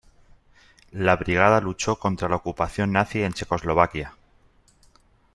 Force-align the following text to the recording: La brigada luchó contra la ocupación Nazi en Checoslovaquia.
La 0.93 1.15
brigada 1.15 1.61
luchó 1.61 1.97
contra 1.99 2.27
la 2.27 2.37
ocupación 2.37 2.91
Nazi 2.91 3.21
en 3.21 3.33
Checoslovaquia. 3.33 4.15